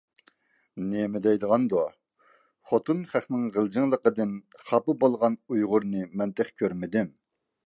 [0.29, 1.83] -نېمە دەيدىغاندۇ،
[2.71, 4.35] خوتۇن خەقنىڭ غىلجىڭلىغىنىدىن
[4.67, 7.19] خاپا بولغان ئۇيغۇرنى مەن تېخى كۆرمىدىم!